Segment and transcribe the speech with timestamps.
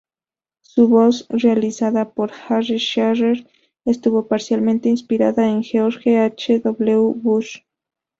[0.61, 3.45] Su voz, realizada por Harry Shearer,
[3.85, 6.57] estuvo parcialmente inspirada en George H.
[6.59, 7.13] W.
[7.17, 7.59] Bush.